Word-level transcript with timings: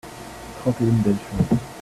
trente 0.63 0.81
et 0.81 0.85
une 0.85 0.99
belles 1.03 1.13
choses. 1.29 1.59